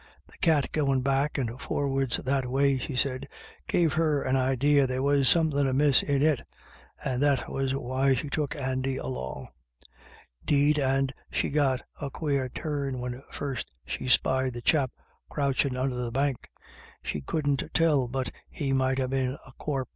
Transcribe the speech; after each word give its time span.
The 0.25 0.37
cat 0.41 0.71
goin* 0.71 1.01
back 1.01 1.37
and 1.37 1.51
for'ards 1.61 2.17
that 2.17 2.49
way," 2.49 2.79
she 2.79 2.95
said," 2.95 3.27
gave 3.67 3.93
her 3.93 4.23
an 4.23 4.35
idee 4.35 4.79
there 4.79 5.03
was 5.03 5.29
somethin* 5.29 5.67
amiss 5.67 6.01
in 6.01 6.23
it, 6.23 6.41
and 7.05 7.21
that 7.21 7.47
was 7.47 7.75
why 7.75 8.15
she 8.15 8.27
took 8.27 8.55
Andy 8.55 8.97
along. 8.97 9.49
'Deed 10.43 10.79
and 10.79 11.13
she 11.31 11.51
got 11.51 11.83
a 12.01 12.09
quare 12.09 12.49
turn 12.49 12.99
when 12.99 13.21
first 13.29 13.67
she 13.85 14.07
spied 14.07 14.53
the 14.53 14.61
chap 14.63 14.89
croochin' 15.29 15.77
under 15.77 15.95
the 15.95 16.09
bank— 16.11 16.49
she 17.03 17.21
couldn't 17.21 17.63
tell 17.71 18.07
but 18.07 18.31
he 18.49 18.73
might 18.73 18.97
ha* 18.97 19.05
been 19.05 19.37
a 19.45 19.51
corp." 19.59 19.87